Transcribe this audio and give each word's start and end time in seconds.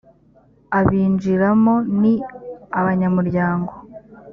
abinjiramo 0.79 1.75
ni 2.01 2.13
abanyamuryango 2.79 3.73